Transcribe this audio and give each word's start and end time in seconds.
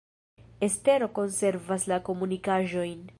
Estero 0.67 1.09
konservas 1.19 1.87
la 1.93 2.03
komunikaĵojn. 2.11 2.97